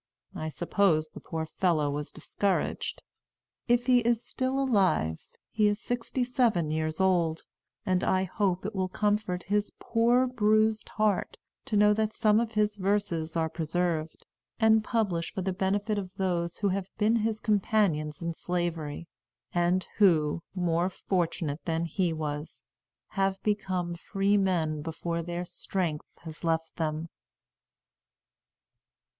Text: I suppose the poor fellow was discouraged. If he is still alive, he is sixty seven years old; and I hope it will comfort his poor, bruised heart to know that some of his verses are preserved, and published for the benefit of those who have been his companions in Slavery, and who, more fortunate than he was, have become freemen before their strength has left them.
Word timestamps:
I 0.33 0.49
suppose 0.49 1.11
the 1.11 1.19
poor 1.19 1.45
fellow 1.45 1.91
was 1.91 2.11
discouraged. 2.11 3.03
If 3.67 3.85
he 3.85 3.99
is 3.99 4.25
still 4.25 4.57
alive, 4.57 5.19
he 5.51 5.67
is 5.67 5.79
sixty 5.79 6.23
seven 6.23 6.71
years 6.71 6.99
old; 6.99 7.43
and 7.85 8.03
I 8.03 8.23
hope 8.23 8.65
it 8.65 8.73
will 8.73 8.87
comfort 8.87 9.43
his 9.43 9.71
poor, 9.77 10.25
bruised 10.25 10.89
heart 10.89 11.37
to 11.65 11.77
know 11.77 11.93
that 11.93 12.13
some 12.13 12.39
of 12.39 12.53
his 12.53 12.77
verses 12.77 13.37
are 13.37 13.47
preserved, 13.47 14.25
and 14.59 14.83
published 14.83 15.35
for 15.35 15.43
the 15.43 15.53
benefit 15.53 15.99
of 15.99 16.09
those 16.17 16.57
who 16.57 16.69
have 16.69 16.89
been 16.97 17.17
his 17.17 17.39
companions 17.39 18.23
in 18.23 18.33
Slavery, 18.33 19.07
and 19.53 19.85
who, 19.97 20.41
more 20.55 20.89
fortunate 20.89 21.63
than 21.65 21.85
he 21.85 22.11
was, 22.11 22.63
have 23.09 23.39
become 23.43 23.93
freemen 23.93 24.81
before 24.81 25.21
their 25.21 25.45
strength 25.45 26.09
has 26.23 26.43
left 26.43 26.77
them. 26.77 27.07